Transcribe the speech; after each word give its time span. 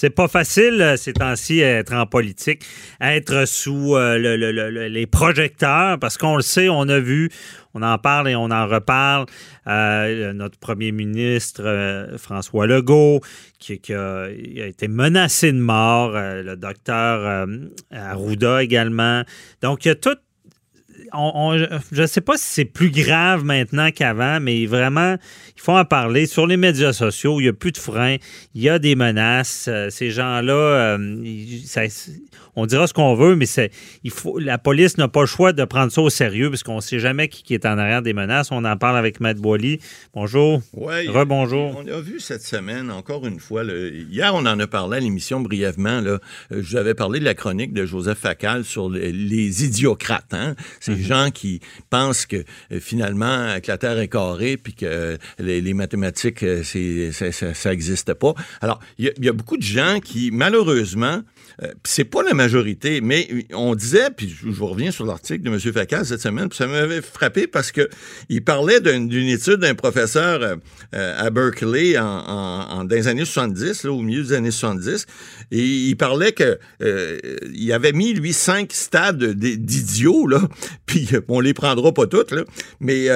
C'est 0.00 0.08
pas 0.08 0.28
facile 0.28 0.80
euh, 0.80 0.96
ces 0.96 1.12
temps-ci 1.12 1.60
être 1.60 1.92
en 1.92 2.06
politique, 2.06 2.64
être 3.02 3.46
sous 3.46 3.96
euh, 3.96 4.16
les 4.88 5.06
projecteurs, 5.06 5.98
parce 5.98 6.16
qu'on 6.16 6.36
le 6.36 6.42
sait, 6.42 6.70
on 6.70 6.88
a 6.88 6.98
vu, 6.98 7.28
on 7.74 7.82
en 7.82 7.98
parle 7.98 8.30
et 8.30 8.34
on 8.34 8.50
en 8.50 8.66
reparle. 8.66 9.26
Euh, 9.66 10.32
notre 10.32 10.58
premier 10.58 10.90
ministre, 10.90 12.14
François 12.16 12.66
Legault, 12.66 13.20
qui, 13.58 13.78
a, 13.92 14.30
été 14.30 14.88
menacé 14.88 15.52
de 15.52 15.58
mort, 15.58 16.12
le 16.12 16.56
docteur 16.56 17.46
Arruda 17.90 18.62
également. 18.62 19.24
Donc, 19.60 19.84
il 19.84 19.88
y 19.88 19.90
a 19.90 19.96
je 21.12 22.02
ne 22.02 22.06
sais 22.06 22.20
pas 22.20 22.36
si 22.36 22.44
c'est 22.44 22.64
plus 22.64 22.90
grave 22.90 23.44
maintenant 23.44 23.90
qu'avant, 23.90 24.40
mais 24.40 24.66
vraiment, 24.66 25.16
il 25.56 25.60
faut 25.60 25.72
en 25.72 25.84
parler. 25.84 26.26
Sur 26.26 26.46
les 26.46 26.56
médias 26.56 26.92
sociaux, 26.92 27.40
il 27.40 27.44
n'y 27.44 27.48
a 27.48 27.52
plus 27.52 27.72
de 27.72 27.78
freins, 27.78 28.16
il 28.54 28.62
y 28.62 28.68
a 28.68 28.78
des 28.78 28.94
menaces. 28.94 29.66
Euh, 29.68 29.90
ces 29.90 30.10
gens-là, 30.10 30.52
euh, 30.52 31.24
on 32.56 32.66
dira 32.66 32.86
ce 32.86 32.94
qu'on 32.94 33.14
veut, 33.14 33.36
mais 33.36 33.46
il 34.04 34.10
faut, 34.10 34.38
la 34.38 34.58
police 34.58 34.98
n'a 34.98 35.08
pas 35.08 35.20
le 35.20 35.26
choix 35.26 35.52
de 35.52 35.64
prendre 35.64 35.92
ça 35.92 36.00
au 36.00 36.10
sérieux 36.10 36.50
parce 36.50 36.62
qu'on 36.62 36.76
ne 36.76 36.80
sait 36.80 36.98
jamais 36.98 37.28
qui, 37.28 37.54
est 37.54 37.66
en 37.66 37.78
arrière 37.78 38.02
des 38.02 38.12
menaces. 38.12 38.50
On 38.50 38.64
en 38.64 38.76
parle 38.76 38.96
avec 38.96 39.20
Matt 39.20 39.38
Boily. 39.38 39.80
Bonjour. 40.14 40.60
Oui. 40.74 41.08
Rebonjour. 41.08 41.82
On 41.84 41.86
a 41.86 42.00
vu 42.00 42.20
cette 42.20 42.42
semaine, 42.42 42.90
encore 42.90 43.26
une 43.26 43.40
fois, 43.40 43.64
hier, 43.64 44.34
on 44.34 44.46
en 44.46 44.58
a 44.58 44.66
parlé 44.66 44.98
à 44.98 45.00
l'émission 45.00 45.40
brièvement. 45.40 46.00
Là, 46.00 46.10
euh, 46.10 46.18
je 46.50 46.70
vous 46.70 46.76
avais 46.76 46.94
parlé 46.94 47.20
de 47.20 47.24
la 47.24 47.34
chronique 47.34 47.72
de 47.72 47.86
Joseph 47.86 48.18
Facal 48.18 48.64
sur 48.64 48.88
les, 48.88 49.64
idiocrates. 49.64 50.32
Hein? 50.32 50.54
Gens 51.02 51.30
qui 51.30 51.60
pensent 51.88 52.26
que 52.26 52.44
euh, 52.72 52.80
finalement, 52.80 53.58
que 53.60 53.70
la 53.70 53.78
Terre 53.78 53.98
est 53.98 54.08
carrée 54.08 54.56
puis 54.56 54.74
que 54.74 54.86
euh, 54.86 55.16
les, 55.38 55.74
mathématiques, 55.74 56.44
ça 56.64 57.70
n'existe 57.70 58.14
pas. 58.14 58.34
Alors, 58.60 58.80
il 58.98 59.12
y, 59.18 59.28
a 59.28 59.32
beaucoup 59.32 59.56
de 59.56 59.62
gens 59.62 60.00
qui, 60.02 60.30
malheureusement, 60.30 61.22
euh, 61.62 61.68
c'est 61.84 62.04
pas 62.04 62.22
la 62.22 62.34
majorité, 62.34 63.00
mais 63.00 63.28
on 63.52 63.74
disait, 63.74 64.10
puis 64.16 64.28
je, 64.28 64.48
vous 64.48 64.66
reviens 64.66 64.90
sur 64.90 65.04
l'article 65.04 65.42
de 65.42 65.50
M. 65.50 65.58
Facal 65.58 66.04
cette 66.04 66.20
semaine, 66.20 66.48
puis 66.48 66.56
ça 66.56 66.66
m'avait 66.66 67.02
frappé 67.02 67.46
parce 67.46 67.72
que 67.72 67.88
il 68.28 68.42
parlait 68.42 68.80
d'une 68.80 69.28
étude 69.28 69.56
d'un 69.56 69.74
professeur 69.74 70.42
euh, 70.42 70.56
euh, 70.94 71.26
à 71.26 71.30
Berkeley 71.30 71.98
en, 71.98 72.84
dans 72.84 72.94
les 72.94 73.08
années 73.08 73.24
70, 73.24 73.84
là, 73.84 73.92
au 73.92 74.00
milieu 74.00 74.22
des 74.22 74.32
années 74.32 74.50
70, 74.50 75.06
et 75.50 75.64
il 75.64 75.96
parlait 75.96 76.32
que 76.32 76.58
il 77.52 77.72
avait 77.72 77.92
mis, 77.92 78.12
lui, 78.12 78.32
cinq 78.32 78.72
stades 78.72 79.24
d'idiots, 79.24 80.26
là, 80.26 80.42
puis 80.86 81.08
on 81.28 81.40
les 81.40 81.54
prendra 81.54 81.92
pas 81.92 82.06
toutes, 82.06 82.34
mais 82.80 83.08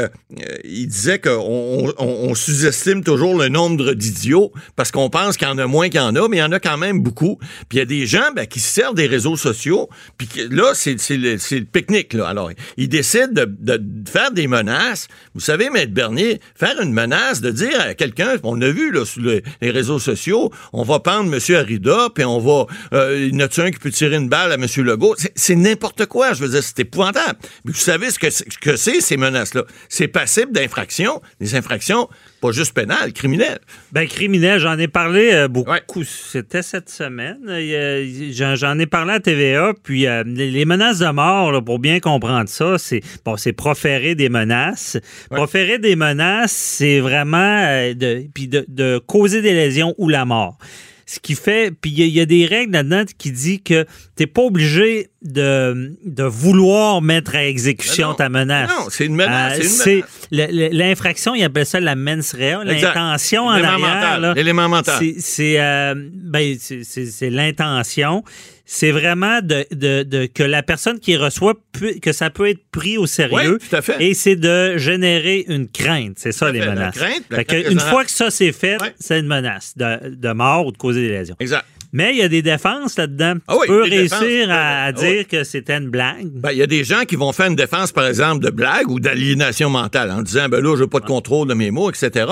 il 0.65 0.87
disait 0.87 1.19
qu'on 1.19 1.93
on, 1.99 2.35
sous-estime 2.35 3.03
toujours 3.03 3.39
le 3.39 3.49
nombre 3.49 3.95
d'idiots 3.95 4.53
parce 4.77 4.91
qu'on 4.91 5.11
pense 5.11 5.37
qu'il 5.37 5.47
y 5.47 5.51
en 5.51 5.59
a 5.59 5.67
moins 5.67 5.89
qu'il 5.89 6.01
y 6.01 6.03
en 6.03 6.15
a, 6.17 6.29
mais 6.29 6.39
il 6.39 6.41
y 6.41 6.43
en 6.43 6.53
a 6.53 6.61
quand 6.61 6.77
même 6.77 7.01
beaucoup. 7.01 7.39
Puis 7.69 7.77
il 7.77 7.79
y 7.79 7.83
a 7.83 7.87
des 7.87 8.07
gens 8.07 8.24
ben, 8.33 8.47
qui 8.47 8.61
se 8.61 8.73
servent 8.73 8.95
des 8.95 9.07
réseaux 9.07 9.37
sociaux. 9.37 9.89
Puis 10.19 10.29
là, 10.51 10.73
c'est 10.75 10.97
le, 11.11 11.35
le, 11.35 11.65
pique-nique. 11.65 12.13
Là. 12.13 12.29
Alors, 12.29 12.51
ils 12.77 12.89
décident 12.89 13.29
de, 13.33 13.81
faire 14.11 14.31
des 14.31 14.47
menaces. 14.47 15.09
Vous 15.35 15.41
savez, 15.41 15.71
Maître 15.71 15.93
Bernier, 15.93 16.41
faire 16.55 16.81
une 16.81 16.93
menace, 16.93 17.41
de 17.41 17.51
dire 17.51 17.81
à 17.81 17.95
quelqu'un, 17.95 18.37
on 18.43 18.61
a 18.61 18.69
vu 18.69 18.93
là, 18.93 19.05
sur 19.05 19.23
les, 19.23 19.43
réseaux 19.71 19.99
sociaux, 19.99 20.51
on 20.73 20.83
va 20.83 21.01
prendre 21.01 21.33
M. 21.33 21.57
Arida, 21.57 22.09
puis 22.15 22.25
on 22.25 22.39
va... 22.39 22.67
Euh, 22.93 23.29
il 23.29 23.35
y 23.35 23.37
en 23.37 23.47
a 23.47 23.63
un 23.63 23.71
qui 23.71 23.79
peut 23.79 23.91
tirer 23.91 24.17
une 24.17 24.29
balle 24.29 24.53
à 24.53 24.55
M. 24.55 24.67
Legault? 24.77 25.17
C'est 25.35 25.57
n'importe 25.57 26.07
quoi. 26.07 26.33
Je 26.33 26.43
veux 26.43 26.49
dire, 26.49 26.63
c'est 26.63 26.81
épouvantable. 26.81 27.39
Mais 27.65 27.73
vous 27.73 27.79
savez 27.79 28.11
ce 28.11 28.19
que 28.19 28.77
c'est, 28.77 29.01
ces 29.01 29.17
menaces-là? 29.17 29.65
C'est 29.89 30.09
passible 30.09 30.53
d'infraction. 30.53 31.23
Des 31.41 31.55
infractions 31.55 32.09
pas 32.45 32.53
juste 32.53 32.75
pénal, 32.75 33.15
criminel. 33.15 33.59
Ben 33.93 34.07
criminel, 34.07 34.59
j'en 34.59 34.79
ai 34.79 34.87
parlé 34.87 35.31
euh, 35.33 35.49
beaucoup. 35.49 36.05
C'était 36.05 36.61
cette 36.61 36.91
semaine. 36.91 37.39
J'en 38.55 38.79
ai 38.79 38.85
parlé 38.85 39.15
à 39.15 39.21
TVA. 39.21 39.73
Puis 39.83 40.07
euh, 40.07 40.23
les 40.27 40.67
menaces 40.67 40.99
de 40.99 41.09
mort, 41.09 41.65
pour 41.65 41.79
bien 41.79 42.01
comprendre 42.01 42.51
ça, 42.51 42.77
c'est 42.77 43.01
bon, 43.25 43.39
c'est 43.39 43.55
proférer 43.55 44.15
des 44.15 44.29
menaces. 44.29 44.99
Proférer 45.31 45.79
des 45.79 45.97
menaces, 45.97 46.53
c'est 46.53 47.01
vraiment 47.01 47.65
euh, 47.65 47.95
de, 47.95 48.27
puis 48.35 48.49
de 48.49 48.99
causer 48.99 49.41
des 49.41 49.55
lésions 49.55 49.95
ou 49.97 50.11
la 50.11 50.27
mort. 50.27 50.59
Ce 51.07 51.21
qui 51.21 51.35
fait, 51.35 51.71
puis 51.71 51.91
il 51.91 52.07
y, 52.09 52.21
a 52.21 52.27
des 52.27 52.47
règles 52.47 52.73
là-dedans 52.73 53.05
qui 53.19 53.31
dit 53.31 53.61
que 53.61 53.85
tu 54.17 54.23
n'es 54.23 54.27
pas 54.27 54.43
obligé 54.43 55.11
de, 55.23 55.97
de 56.05 56.23
vouloir 56.23 57.03
mettre 57.03 57.35
à 57.35 57.45
exécution 57.45 58.15
ta 58.15 58.29
menace. 58.29 58.71
Non, 58.71 58.87
c'est 58.91 59.07
une 59.07 59.15
menace. 59.15 59.87
Euh, 59.87 60.01
l'infraction, 60.31 61.35
il 61.35 61.45
appelle 61.45 61.67
ça 61.67 61.81
la 61.81 61.95
mens 61.95 62.35
rea, 62.35 62.65
l'intention 62.65 63.47
en 63.47 63.63
arrière. 63.63 64.35
L'élément 64.35 64.69
mental. 64.69 65.03
C'est 65.19 65.61
euh, 65.61 65.95
ben, 65.97 66.57
l'intention 67.23 68.25
c'est 68.67 68.93
vraiment 68.93 69.41
de, 69.43 69.67
de, 69.73 70.27
que 70.27 70.43
la 70.43 70.63
personne 70.63 70.99
qui 70.99 71.17
reçoit, 71.17 71.55
que 72.01 72.13
ça 72.13 72.31
peut 72.31 72.49
être 72.49 72.65
pris 72.71 72.97
au 72.97 73.07
sérieux. 73.07 73.59
tout 73.59 73.77
à 73.77 73.83
fait. 73.83 74.03
Et 74.03 74.15
c'est 74.15 74.37
de 74.37 74.79
générer 74.79 75.45
une 75.49 75.69
crainte. 75.69 76.15
C'est 76.17 76.33
ça, 76.33 76.51
les 76.51 76.61
menaces. 76.61 76.97
une 77.51 77.81
fois 77.81 78.05
que 78.05 78.11
ça, 78.11 78.31
c'est 78.31 78.53
fait, 78.53 78.79
c'est 78.99 79.19
une 79.21 79.27
menace 79.27 79.75
de, 79.77 80.15
de, 80.15 80.33
mort 80.33 80.67
ou 80.67 80.73
de 80.73 80.79
causer 80.79 81.03
des 81.03 81.13
lésions. 81.13 81.37
Exact. 81.41 81.67
Mais 81.95 82.11
il 82.11 82.19
y 82.19 82.23
a 82.23 82.29
des 82.29 82.43
défenses 82.43 82.99
là-dedans. 82.99 83.35
Ah 83.47 83.55
tu 83.63 83.69
peux 83.69 83.83
réussir 83.83 84.51
à, 84.51 84.87
ah 84.87 84.93
dire 84.93 85.29
que 85.29 85.45
c'était 85.45 85.77
une 85.77 85.91
blague. 85.91 86.27
Ben, 86.27 86.51
il 86.51 86.59
y 86.59 86.63
a 86.63 86.67
des 86.67 86.83
gens 86.83 87.05
qui 87.05 87.15
vont 87.15 87.31
faire 87.31 87.47
une 87.47 87.55
défense, 87.55 87.93
par 87.93 88.05
exemple, 88.05 88.45
de 88.45 88.51
blague 88.51 88.91
ou 88.91 88.99
d'aliénation 88.99 89.71
mentale 89.71 90.11
en 90.11 90.21
disant, 90.23 90.49
ben 90.49 90.61
là, 90.61 90.75
je 90.77 90.83
n'ai 90.83 90.89
pas 90.89 90.99
de 90.99 91.07
contrôle 91.07 91.47
de 91.47 91.55
mes 91.55 91.71
mots, 91.71 91.89
etc. 91.89 92.27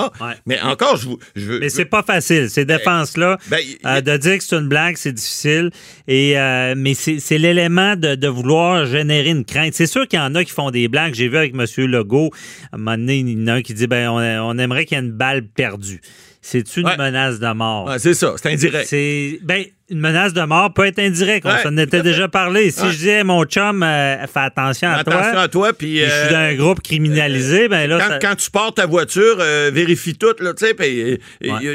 Mais 0.45 0.59
encore, 0.59 0.97
je, 0.97 1.07
je 1.37 1.45
veux. 1.45 1.59
Mais 1.59 1.69
c'est 1.69 1.85
pas 1.85 2.03
facile, 2.03 2.49
ces 2.49 2.65
ben, 2.65 2.75
défenses-là. 2.75 3.37
Ben, 3.49 3.59
euh, 3.85 4.01
de 4.01 4.17
dire 4.17 4.37
que 4.37 4.43
c'est 4.43 4.57
une 4.57 4.67
blague, 4.67 4.97
c'est 4.97 5.13
difficile. 5.13 5.69
Et, 6.09 6.37
euh, 6.37 6.73
mais 6.75 6.93
c'est 6.93 7.37
l'élément 7.37 7.95
de, 7.95 8.27
vouloir 8.27 8.85
générer 8.85 9.29
une 9.29 9.45
crainte. 9.45 9.75
C'est 9.75 9.87
sûr 9.87 10.09
qu'il 10.09 10.19
y 10.19 10.21
en 10.21 10.35
a 10.35 10.43
qui 10.43 10.51
font 10.51 10.71
des 10.71 10.89
blagues. 10.89 11.13
J'ai 11.13 11.29
vu 11.29 11.37
avec 11.37 11.53
M. 11.53 11.65
Legault, 11.85 12.31
à 12.73 12.75
un 12.75 12.79
moment 12.79 12.97
donné, 12.97 13.19
il 13.19 13.29
y 13.29 13.43
en 13.43 13.47
a 13.47 13.53
un 13.53 13.61
qui 13.61 13.73
dit, 13.73 13.87
ben, 13.87 14.09
on, 14.09 14.17
on 14.17 14.57
aimerait 14.57 14.83
qu'il 14.83 14.97
y 14.97 15.01
ait 15.01 15.03
une 15.05 15.13
balle 15.13 15.43
perdue 15.43 16.01
c'est 16.43 16.77
une 16.77 16.89
menace 16.97 17.39
de 17.39 17.53
mort? 17.53 17.95
c'est 17.97 18.13
ça, 18.13 18.33
c'est 18.35 18.51
indirect. 18.51 18.87
C'est 18.87 19.39
ben 19.41 19.63
une 19.89 19.99
menace 19.99 20.33
de 20.33 20.41
mort 20.41 20.73
peut 20.73 20.85
être 20.85 20.99
indirecte. 20.99 21.45
on 21.45 21.57
s'en 21.57 21.77
était 21.77 22.01
déjà 22.01 22.27
parlé. 22.27 22.69
Si 22.71 22.85
je 22.85 22.97
disais 22.97 23.23
mon 23.23 23.45
chum, 23.45 23.81
euh, 23.83 24.27
fais 24.27 24.39
attention 24.39 24.89
à 24.89 25.03
toi. 25.03 25.15
Attention 25.15 25.39
à 25.39 25.47
toi, 25.47 25.73
puis. 25.73 25.99
je 25.99 26.09
suis 26.09 26.29
dans 26.29 26.39
un 26.39 26.55
groupe 26.55 26.81
criminalisé, 26.81 27.67
ben 27.67 27.87
là. 27.87 28.19
Quand, 28.21 28.35
tu 28.35 28.51
portes 28.51 28.77
ta 28.77 28.85
voiture, 28.85 29.37
euh, 29.39 29.71
vérifie 29.73 30.15
tout, 30.15 30.35
là, 30.39 30.53
tu 30.53 30.65
sais, 30.65 30.73
puis 30.73 31.19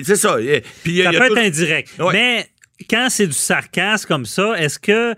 c'est 0.05 0.17
ça. 0.17 0.37
Puis, 0.85 1.03
ça 1.03 1.11
peut 1.11 1.25
être 1.25 1.39
indirect. 1.39 1.91
Mais 2.13 2.47
quand 2.89 3.09
c'est 3.11 3.27
du 3.27 3.33
sarcasme 3.33 4.07
comme 4.07 4.27
ça, 4.27 4.55
est-ce 4.59 4.79
que 4.79 5.15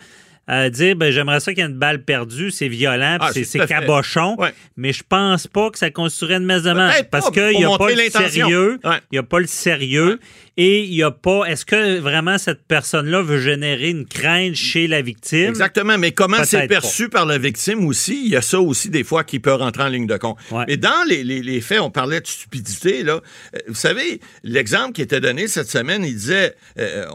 dire 0.71 0.97
ben, 0.97 1.11
j'aimerais 1.11 1.41
ça 1.41 1.53
qu'il 1.53 1.63
y 1.63 1.67
ait 1.67 1.71
une 1.71 1.79
balle 1.79 2.03
perdue, 2.03 2.51
c'est 2.51 2.69
violent, 2.69 3.19
ah, 3.21 3.31
c'est 3.33 3.67
cabochon, 3.67 4.37
mais 4.77 4.93
je 4.93 5.03
pense 5.09 5.47
pas 5.47 5.71
que 5.71 5.79
ça 5.79 5.91
constituerait 5.91 6.37
une 6.37 6.47
messe 6.47 6.63
de 6.63 6.71
parce 7.11 7.31
qu'il 7.31 7.57
n'y 7.57 7.65
a, 7.65 7.77
pas 7.77 7.91
le 7.91 8.11
sérieux. 8.11 8.79
Il 8.85 9.01
n'y 9.13 9.19
a 9.19 9.23
pas 9.23 9.41
le 9.41 9.47
sérieux 9.47 10.19
et 10.57 10.85
il 10.85 10.91
n'y 10.91 11.03
a 11.03 11.11
pas. 11.11 11.45
Est-ce 11.45 11.65
que 11.65 11.99
vraiment 11.99 12.39
cette 12.39 12.63
personne-là 12.67 13.23
veut 13.23 13.41
générer 13.41 13.91
une 13.91 14.07
crainte 14.07 14.55
chez 14.55 14.87
la 14.87 15.01
victime? 15.03 15.49
Exactement, 15.49 15.97
mais 15.97 16.13
comment 16.13 16.45
c'est 16.45 16.67
perçu 16.67 17.09
par 17.09 17.27
la 17.27 17.39
victime 17.39 17.87
aussi? 17.87 18.23
Il 18.27 18.31
y 18.31 18.37
a 18.37 18.43
ça 18.43 18.61
aussi 18.61 18.91
des 18.91 19.05
fois 19.05 19.25
qui 19.25 19.41
peut 19.41 19.55
rentrer 19.55 19.85
en 19.85 19.89
ligne 19.89 20.07
de 20.07 20.17
compte. 20.17 20.37
Mais 20.69 20.77
dans 20.77 21.07
les, 21.09 21.61
faits, 21.61 21.81
on 21.81 21.91
parlait 21.91 22.21
de 22.21 22.27
stupidité. 22.27 23.03
Là. 23.03 23.21
Euh, 23.55 23.59
vous 23.69 23.75
savez, 23.75 24.21
l'exemple 24.45 24.93
qui 24.93 25.03
était 25.03 25.21
donné 25.21 25.49
cette 25.49 25.69
semaine, 25.69 26.05
il 26.05 26.15
disait 26.15 26.55
euh, 26.79 27.07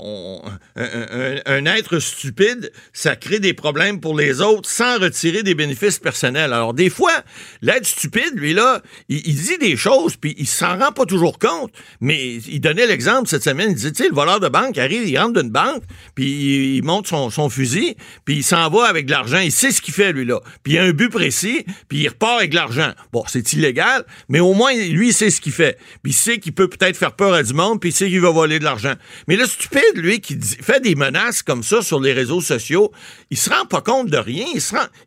un, 0.75 1.65
être 1.65 1.99
stupide, 1.99 2.71
ça 2.93 3.15
crée 3.25 3.39
des 3.39 3.53
problèmes 3.53 3.99
pour 3.99 4.15
les 4.15 4.39
autres 4.39 4.69
sans 4.69 4.99
retirer 4.99 5.41
des 5.41 5.55
bénéfices 5.55 5.97
personnels. 5.97 6.53
Alors, 6.53 6.75
des 6.75 6.91
fois, 6.91 7.11
l'être 7.63 7.87
stupide, 7.87 8.33
lui, 8.35 8.53
là, 8.53 8.81
il, 9.09 9.35
dit 9.35 9.57
des 9.57 9.75
choses, 9.75 10.15
puis 10.15 10.35
il 10.37 10.47
s'en 10.47 10.77
rend 10.77 10.91
pas 10.91 11.05
toujours 11.05 11.39
compte, 11.39 11.71
mais 12.01 12.35
il 12.35 12.59
donnait 12.61 12.85
l'exemple 12.85 13.27
cette 13.27 13.43
semaine. 13.43 13.71
Il 13.71 13.75
disait, 13.75 13.91
tu 13.91 14.03
sais, 14.03 14.09
le 14.09 14.15
voleur 14.15 14.39
de 14.39 14.47
banque 14.47 14.77
arrive, 14.77 15.07
il 15.07 15.17
rentre 15.17 15.41
d'une 15.41 15.49
banque, 15.49 15.81
puis 16.13 16.77
il 16.77 16.83
monte 16.83 17.07
son, 17.07 17.49
fusil, 17.49 17.95
puis 18.25 18.37
il 18.37 18.43
s'en 18.43 18.69
va 18.69 18.85
avec 18.85 19.07
de 19.07 19.11
l'argent. 19.11 19.39
Il 19.39 19.51
sait 19.51 19.71
ce 19.71 19.81
qu'il 19.81 19.93
fait, 19.93 20.13
lui, 20.13 20.25
là. 20.25 20.39
Puis 20.61 20.73
il 20.73 20.77
a 20.77 20.83
un 20.83 20.91
but 20.91 21.09
précis, 21.09 21.65
puis 21.89 21.99
il 21.99 22.07
repart 22.07 22.37
avec 22.37 22.51
de 22.51 22.55
l'argent. 22.55 22.91
Bon, 23.11 23.23
c'est 23.27 23.53
illégal, 23.53 24.05
mais 24.29 24.39
au 24.39 24.53
moins, 24.53 24.73
lui, 24.73 25.07
il 25.07 25.13
sait 25.13 25.31
ce 25.31 25.41
qu'il 25.41 25.51
fait. 25.51 25.79
Puis 26.03 26.11
il 26.11 26.15
sait 26.15 26.37
qu'il 26.37 26.53
peut 26.53 26.67
peut-être 26.67 26.95
faire 26.95 27.13
peur 27.15 27.33
à 27.33 27.41
du 27.41 27.53
monde, 27.53 27.81
puis 27.81 27.89
il 27.89 27.93
sait 27.93 28.07
qu'il 28.07 28.21
va 28.21 28.29
voler 28.29 28.59
de 28.59 28.65
l'argent. 28.65 28.93
Mais 29.27 29.35
le 29.35 29.47
stupide, 29.47 29.95
lui, 29.95 30.21
qui 30.21 30.37
fait 30.39 30.79
des 30.79 30.93
menaces 30.93 31.41
comme 31.41 31.63
ça 31.63 31.81
sur 31.81 31.99
les 31.99 32.13
réseaux 32.13 32.41
sociaux, 32.41 32.91
il 33.29 33.37
se 33.37 33.49
rend 33.49 33.65
pas 33.65 33.81
compte 33.81 34.09
de 34.09 34.17
rien. 34.17 34.45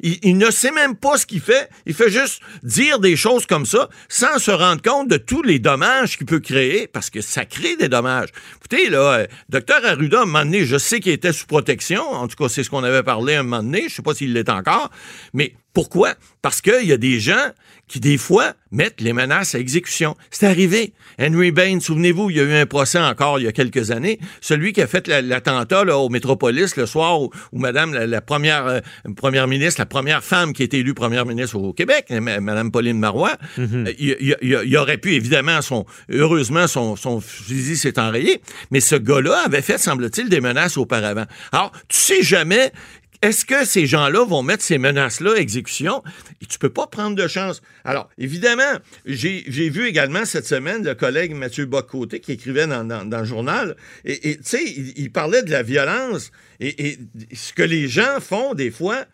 Il, 0.01 0.37
ne 0.39 0.51
sait 0.51 0.73
même 0.73 0.97
pas 0.97 1.17
ce 1.17 1.27
qu'il 1.27 1.41
fait. 1.41 1.69
Il 1.87 1.95
fait 1.95 2.11
juste 2.11 2.41
dire 2.63 2.99
des 2.99 3.17
choses 3.17 3.47
comme 3.47 3.67
ça 3.67 3.89
sans 4.09 4.39
se 4.39 4.51
rendre 4.51 4.83
compte 4.83 5.09
de 5.09 5.17
tous 5.17 5.43
les 5.43 5.59
dommages 5.59 6.17
qu'il 6.17 6.27
peut 6.27 6.41
créer, 6.41 6.87
parce 6.87 7.11
que 7.11 7.21
ça 7.21 7.45
crée 7.45 7.77
des 7.77 7.89
dommages 7.89 8.29
Écoutez, 8.57 8.91
là, 8.91 9.21
euh, 9.21 9.27
docteur 9.49 9.85
Arruda, 9.85 10.21
à 10.21 10.23
un 10.23 10.27
moment 10.27 10.45
donné, 10.45 10.65
je 10.65 10.77
sais 10.77 11.01
qu'il 11.01 11.13
était 11.13 11.33
sous 11.33 11.47
protection. 11.47 12.03
En 12.03 12.29
tout 12.29 12.37
cas, 12.37 12.49
c'est 12.49 12.63
ce 12.63 12.71
qu'on 12.71 12.85
avait 12.85 13.03
parlé 13.03 13.35
un 13.35 13.43
moment 13.43 13.63
donné. 13.63 13.89
Je 13.89 13.95
sais 13.95 14.03
pas 14.03 14.15
s'il 14.15 14.33
l'est 14.33 14.49
encore. 14.49 14.91
Mais 15.33 15.55
Pourquoi? 15.79 16.15
Parce 16.43 16.61
qu'il 16.61 16.89
y 16.89 16.93
a 16.93 16.97
des 16.97 17.21
gens 17.21 17.53
qui, 17.87 18.01
des 18.01 18.19
fois, 18.19 18.55
mettent 18.73 19.01
les 19.01 19.13
menaces 19.13 19.55
à 19.55 19.61
exécution. 19.61 20.17
C'est 20.29 20.47
arrivé. 20.47 20.93
Henry 21.21 21.53
Bain, 21.53 21.79
souvenez-vous, 21.79 22.31
il 22.31 22.37
y 22.37 22.41
a 22.41 22.43
eu 22.43 22.53
un 22.53 22.67
procès 22.67 22.99
encore 22.99 23.39
il 23.39 23.45
y 23.45 23.47
a 23.47 23.53
quelques 23.53 23.93
années. 23.93 24.19
Celui 24.41 24.73
qui 24.73 24.83
a 24.83 24.89
fait 24.89 25.07
l'attentat 25.07 25.85
au 25.97 26.09
Métropolis 26.09 26.75
le 26.75 26.85
soir 26.85 27.23
où, 27.23 27.31
Madame 27.53 27.95
la, 27.95 28.21
première 28.21 28.67
euh, 28.67 28.81
première 29.17 29.47
ministre, 29.47 29.81
la 29.81 29.87
première 29.87 30.25
femme 30.25 30.53
qui 30.53 30.63
a 30.63 30.65
été 30.65 30.81
élue 30.81 30.95
première 30.95 31.25
ministre 31.25 31.57
au 31.57 31.73
Québec, 31.73 32.07
Madame 32.11 32.73
Pauline 32.73 32.99
Marois, 32.99 33.37
mm-hmm. 33.57 33.87
euh, 33.87 34.35
il, 34.43 34.77
aurait 34.77 34.99
pu, 34.99 35.15
évidemment, 35.15 35.63
son, 35.63 35.87
heureusement, 36.11 36.67
son, 36.67 36.97
son 36.97 37.21
fusil 37.21 37.77
s'est 37.77 38.01
enrayé, 38.01 38.41
mais 38.73 38.81
ce 38.81 38.97
gars-là 38.97 39.45
avait 39.47 39.63
fait, 39.63 39.79
semble-t-il, 39.79 40.29
des 40.29 40.41
menaces 40.41 40.77
auparavant. 40.77 41.27
Alors, 41.53 41.71
tu 41.87 41.97
sais 41.97 42.23
jamais 42.25 42.73
est-ce 43.21 43.45
que 43.45 43.65
ces 43.65 43.87
gens-là 43.87 44.25
vont 44.25 44.43
mettre 44.43 44.63
ces 44.63 44.79
menaces-là 44.79 45.35
à 45.35 45.39
exécution? 45.39 46.03
Et 46.41 46.47
tu 46.47 46.59
peux 46.59 46.71
pas 46.71 46.87
prendre 46.87 47.17
de 47.17 47.27
chance. 47.27 47.63
Alors, 47.85 48.09
évidemment, 48.17 48.79
j'ai 49.07 49.43
vu 49.71 49.87
également 49.87 50.25
cette 50.25 50.47
semaine 50.47 50.85
le 50.85 50.95
collègue 50.95 51.35
Mathieu 51.35 51.67
Bocoté 51.67 52.21
qui 52.21 52.33
écrivait 52.33 52.67
dans, 52.67 53.11
le 53.11 53.25
journal, 53.25 53.77
et 54.05 54.37
tu 54.37 54.43
sais, 54.45 54.65
il, 54.65 55.11
parlait 55.11 55.43
de 55.43 55.51
la 55.51 55.63
violence 55.63 56.31
et, 56.61 56.99
ce 57.35 57.53
que 57.53 57.63
les 57.63 57.89
gens 57.89 58.21
font 58.21 58.55
des 58.55 58.71
fois, 58.71 59.05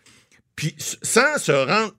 puis 0.57 0.75
sans 0.79 1.39
se 1.39 1.53
rendre 1.53 1.95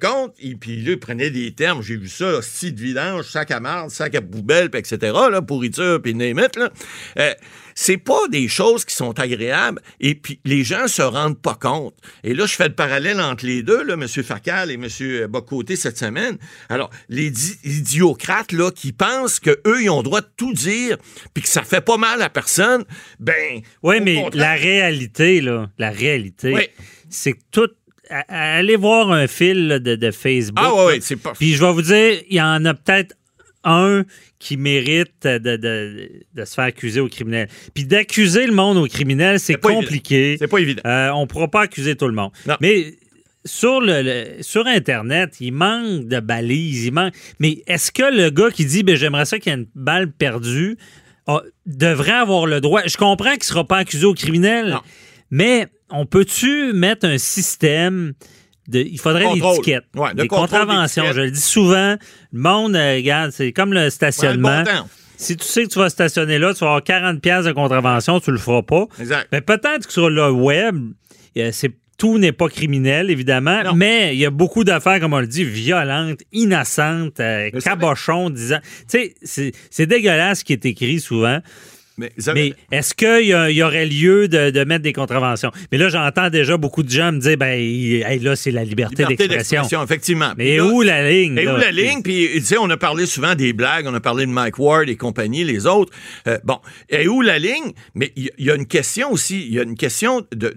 compte, 0.00 0.34
et 0.38 0.54
puis 0.54 0.76
là, 0.82 0.92
il 0.92 0.98
prenait 0.98 1.30
des 1.30 1.52
termes, 1.52 1.82
j'ai 1.82 1.96
vu 1.96 2.08
ça, 2.08 2.40
site 2.42 2.76
de 2.76 2.80
vidange, 2.80 3.24
sac 3.24 3.50
à 3.50 3.60
marde, 3.60 3.90
sac 3.90 4.14
à 4.14 4.22
poubelle, 4.22 4.70
etc., 4.74 4.98
là, 5.30 5.42
pourriture, 5.42 6.00
puis 6.00 6.14
name 6.14 6.38
là. 6.38 6.70
Euh, 7.18 7.34
c'est 7.78 7.98
pas 7.98 8.26
des 8.30 8.48
choses 8.48 8.86
qui 8.86 8.96
sont 8.96 9.18
agréables 9.20 9.82
et 10.00 10.14
puis 10.14 10.40
les 10.44 10.64
gens 10.64 10.88
se 10.88 11.02
rendent 11.02 11.38
pas 11.38 11.54
compte. 11.54 11.94
Et 12.24 12.32
là, 12.32 12.46
je 12.46 12.54
fais 12.54 12.68
le 12.68 12.74
parallèle 12.74 13.20
entre 13.20 13.44
les 13.44 13.62
deux, 13.62 13.84
là, 13.84 13.94
M. 13.94 14.08
Facal 14.08 14.70
et 14.70 14.74
M. 14.74 15.26
Bocoté 15.28 15.76
cette 15.76 15.98
semaine. 15.98 16.38
Alors, 16.70 16.90
les 17.10 17.30
idiocrates, 17.64 18.52
là, 18.52 18.70
qui 18.70 18.92
pensent 18.92 19.40
que 19.40 19.60
eux 19.66 19.82
ils 19.82 19.90
ont 19.90 19.98
le 19.98 20.04
droit 20.04 20.22
de 20.22 20.30
tout 20.36 20.54
dire 20.54 20.96
puis 21.34 21.42
que 21.42 21.48
ça 21.50 21.62
fait 21.62 21.82
pas 21.82 21.98
mal 21.98 22.22
à 22.22 22.30
personne, 22.30 22.84
ben... 23.20 23.60
Oui, 23.82 24.00
mais 24.00 24.24
la 24.32 24.54
réalité, 24.54 25.42
là, 25.42 25.70
la 25.76 25.90
réalité, 25.90 26.70
c'est 27.10 27.34
que 27.34 27.42
tout 27.50 27.68
allez 28.28 28.76
voir 28.76 29.10
un 29.10 29.26
fil 29.26 29.80
de, 29.82 30.10
Facebook. 30.10 30.64
Ah 30.64 30.86
oui, 30.86 30.98
c'est 31.00 31.16
pas. 31.16 31.32
Puis 31.32 31.54
je 31.54 31.64
vais 31.64 31.72
vous 31.72 31.82
dire, 31.82 32.20
il 32.28 32.36
y 32.36 32.42
en 32.42 32.64
a 32.64 32.74
peut-être 32.74 33.14
un 33.64 34.04
qui 34.38 34.56
mérite 34.56 35.26
de, 35.26 36.08
se 36.44 36.54
faire 36.54 36.64
accuser 36.64 37.00
au 37.00 37.08
criminel. 37.08 37.48
Puis 37.74 37.84
d'accuser 37.84 38.46
le 38.46 38.52
monde 38.52 38.76
au 38.76 38.86
criminel, 38.86 39.40
c'est 39.40 39.60
compliqué. 39.60 40.36
C'est 40.38 40.48
pas 40.48 40.58
évident. 40.58 40.82
Euh, 40.86 41.10
on 41.10 41.22
ne 41.22 41.26
pourra 41.26 41.48
pas 41.48 41.62
accuser 41.62 41.96
tout 41.96 42.06
le 42.06 42.14
monde. 42.14 42.30
Mais 42.60 42.94
sur, 43.44 43.80
le, 43.80 44.36
sur 44.40 44.66
Internet, 44.66 45.36
il 45.40 45.52
manque 45.52 46.06
de 46.06 46.20
balises. 46.20 46.86
Il 46.86 46.92
manque... 46.92 47.14
Mais 47.38 47.62
est-ce 47.66 47.90
que 47.90 48.14
le 48.14 48.30
gars 48.30 48.50
qui 48.50 48.66
dit 48.66 48.82
ben, 48.82 48.96
j'aimerais 48.96 49.24
ça 49.24 49.38
qu'il 49.38 49.52
y 49.52 49.54
ait 49.54 49.58
une 49.58 49.68
balle 49.74 50.10
perdue 50.10 50.76
devrait 51.66 52.12
avoir 52.12 52.46
le 52.46 52.60
droit? 52.60 52.82
Je 52.86 52.96
comprends 52.96 53.30
qu'il 53.30 53.40
ne 53.40 53.44
sera 53.44 53.64
pas 53.66 53.78
accusé 53.78 54.04
au 54.04 54.14
criminel, 54.14 54.78
mais 55.30 55.68
on 55.90 56.06
peut-tu 56.06 56.72
mettre 56.72 57.06
un 57.06 57.18
système 57.18 58.14
il 58.72 58.98
faudrait 58.98 59.32
des 59.32 59.38
étiquettes, 59.38 59.84
des 60.14 60.28
contraventions. 60.28 61.04
Je 61.12 61.20
le 61.20 61.30
dis 61.30 61.40
souvent, 61.40 61.96
le 62.32 62.40
monde, 62.40 62.76
euh, 62.76 62.96
regarde, 62.96 63.30
c'est 63.30 63.52
comme 63.52 63.72
le 63.72 63.90
stationnement. 63.90 64.64
si 65.16 65.36
tu 65.36 65.46
sais 65.46 65.64
que 65.64 65.68
tu 65.68 65.78
vas 65.78 65.88
stationner 65.88 66.38
là, 66.38 66.52
tu 66.52 66.60
vas 66.60 66.66
avoir 66.66 66.82
40 66.82 67.20
pièces 67.20 67.44
de 67.44 67.52
contravention, 67.52 68.20
tu 68.20 68.30
le 68.30 68.38
feras 68.38 68.62
pas. 68.62 68.86
Exact. 69.00 69.28
Mais 69.32 69.40
peut-être 69.40 69.86
que 69.86 69.92
sur 69.92 70.10
le 70.10 70.30
web, 70.30 70.92
c'est 71.52 71.72
tout 71.98 72.18
n'est 72.18 72.32
pas 72.32 72.48
criminel, 72.48 73.10
évidemment, 73.10 73.74
mais 73.74 74.14
il 74.14 74.18
y 74.18 74.26
a 74.26 74.30
beaucoup 74.30 74.64
d'affaires, 74.64 75.00
comme 75.00 75.14
on 75.14 75.20
le 75.20 75.26
dit, 75.26 75.44
violentes, 75.44 76.20
innocentes, 76.32 77.20
euh, 77.20 77.50
cabochons, 77.62 78.28
disant. 78.28 78.58
Tu 78.90 79.14
sais, 79.24 79.52
c'est 79.70 79.86
dégueulasse 79.86 80.40
ce 80.40 80.44
qui 80.44 80.52
est 80.52 80.66
écrit 80.66 81.00
souvent. 81.00 81.40
Mais, 81.98 82.12
est-ce 82.70 82.94
qu'il 82.94 83.26
y, 83.26 83.62
aurait 83.62 83.86
lieu 83.86 84.28
de, 84.28 84.64
mettre 84.64 84.82
des 84.82 84.92
contraventions? 84.92 85.50
Mais 85.72 85.78
là, 85.78 85.88
j'entends 85.88 86.28
déjà 86.28 86.56
beaucoup 86.56 86.82
de 86.82 86.90
gens 86.90 87.12
me 87.12 87.18
dire, 87.18 87.36
ben 87.38 88.22
là, 88.22 88.36
c'est 88.36 88.50
la 88.50 88.64
liberté, 88.64 89.04
d'expression. 89.04 89.82
effectivement. 89.82 90.32
Mais 90.36 90.60
où 90.60 90.82
la 90.82 91.08
ligne? 91.08 91.38
Et 91.38 91.48
où 91.48 91.56
la 91.56 91.70
ligne? 91.70 92.02
Puis, 92.02 92.28
tu 92.34 92.40
sais, 92.42 92.58
on 92.58 92.68
a 92.68 92.76
parlé 92.76 93.06
souvent 93.06 93.34
des 93.34 93.52
blagues, 93.52 93.86
on 93.86 93.94
a 93.94 94.00
parlé 94.00 94.26
de 94.26 94.30
Mike 94.30 94.58
Ward 94.58 94.88
et 94.88 94.96
compagnie, 94.96 95.44
les 95.44 95.66
autres. 95.66 95.92
Euh, 96.26 96.38
bon, 96.44 96.58
et 96.88 97.08
où 97.08 97.22
la 97.22 97.38
ligne? 97.38 97.72
Mais 97.94 98.12
il 98.16 98.30
y, 98.38 98.50
a 98.50 98.54
une 98.54 98.66
question 98.66 99.10
aussi, 99.10 99.46
il 99.46 99.54
y 99.54 99.58
a 99.58 99.62
une 99.62 99.76
question 99.76 100.26
de, 100.32 100.54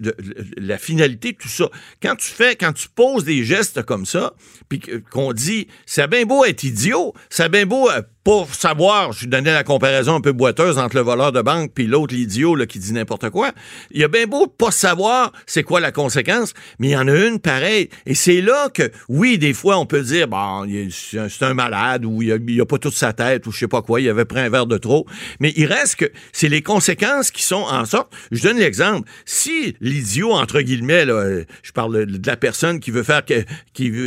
la 0.58 0.78
finalité 0.78 1.32
de 1.32 1.36
tout 1.38 1.48
ça. 1.48 1.68
Quand 2.02 2.16
tu 2.16 2.28
fais, 2.28 2.56
quand 2.56 2.72
tu 2.72 2.88
poses 2.88 3.24
des 3.24 3.44
gestes 3.44 3.82
comme 3.82 4.04
ça, 4.06 4.34
puis 4.68 4.80
qu'on 5.10 5.32
dit, 5.32 5.68
c'est 5.86 6.08
bien 6.08 6.24
beau 6.24 6.44
être 6.44 6.64
idiot, 6.64 7.14
c'est 7.30 7.50
bien 7.50 7.66
beau 7.66 7.90
euh, 7.90 8.02
pour 8.24 8.54
savoir, 8.54 9.12
je 9.12 9.26
donnais 9.26 9.52
la 9.52 9.64
comparaison 9.64 10.16
un 10.16 10.20
peu 10.20 10.32
boiteuse 10.32 10.78
entre 10.78 10.96
le 10.96 11.02
voleur 11.02 11.32
de 11.32 11.40
banque 11.40 11.72
puis 11.74 11.86
l'autre, 11.86 12.14
l'idiot 12.14 12.56
qui 12.68 12.78
dit 12.78 12.92
n'importe 12.92 13.30
quoi. 13.30 13.52
Il 13.90 14.00
y 14.00 14.04
a 14.04 14.08
bien 14.08 14.26
beau 14.26 14.46
pas 14.46 14.70
savoir 14.70 15.32
c'est 15.46 15.62
quoi 15.62 15.80
la 15.80 15.92
conséquence, 15.92 16.52
mais 16.78 16.88
il 16.88 16.90
y 16.90 16.96
en 16.96 17.08
a 17.08 17.14
une 17.14 17.38
pareille. 17.38 17.88
Et 18.06 18.14
c'est 18.14 18.40
là 18.40 18.68
que, 18.68 18.90
oui, 19.08 19.38
des 19.38 19.52
fois, 19.52 19.78
on 19.78 19.86
peut 19.86 20.02
dire, 20.02 20.28
bon, 20.28 20.66
c'est 20.90 21.44
un 21.44 21.54
malade 21.54 22.04
ou 22.04 22.22
il 22.22 22.60
a, 22.60 22.66
pas 22.66 22.78
toute 22.78 22.94
sa 22.94 23.12
tête 23.12 23.46
ou 23.46 23.52
je 23.52 23.58
sais 23.58 23.68
pas 23.68 23.82
quoi, 23.82 24.00
il 24.00 24.08
avait 24.08 24.24
pris 24.24 24.40
un 24.40 24.50
verre 24.50 24.66
de 24.66 24.78
trop. 24.78 25.06
Mais 25.38 25.52
il 25.56 25.66
reste 25.66 25.96
que 25.96 26.10
c'est 26.32 26.48
les 26.48 26.62
conséquences 26.62 27.30
qui 27.30 27.42
sont 27.42 27.64
en 27.68 27.84
sorte. 27.84 28.12
Je 28.30 28.42
donne 28.42 28.58
l'exemple. 28.58 29.08
Si 29.24 29.76
l'idiot, 29.80 30.32
entre 30.32 30.60
guillemets, 30.60 31.04
là, 31.04 31.42
je 31.62 31.72
parle 31.72 32.06
de 32.06 32.26
la 32.26 32.36
personne 32.36 32.80
qui 32.80 32.90
veut 32.90 33.02
faire, 33.02 33.24
qui, 33.24 33.44